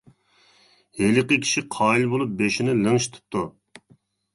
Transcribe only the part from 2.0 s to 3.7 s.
بولۇپ بېشىنى لىڭشىتىپتۇ.